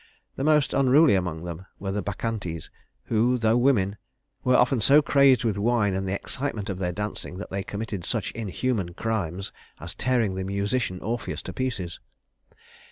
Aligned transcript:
The 0.35 0.43
most 0.43 0.73
unruly 0.73 1.13
among 1.13 1.43
them 1.43 1.67
were 1.77 1.91
the 1.91 2.01
Bacchantes, 2.01 2.71
who, 3.03 3.37
though 3.37 3.55
women, 3.55 3.97
were 4.43 4.55
often 4.55 4.81
so 4.81 4.99
crazed 4.99 5.43
with 5.43 5.59
wine 5.59 5.93
and 5.93 6.07
the 6.07 6.15
excitement 6.15 6.71
of 6.71 6.79
their 6.79 6.91
dancing 6.91 7.37
that 7.37 7.51
they 7.51 7.61
committed 7.61 8.03
such 8.03 8.31
inhuman 8.31 8.95
crimes 8.95 9.51
as 9.79 9.93
tearing 9.93 10.33
the 10.33 10.43
musician 10.43 10.99
Orpheus 11.01 11.43
to 11.43 11.53
pieces. 11.53 11.99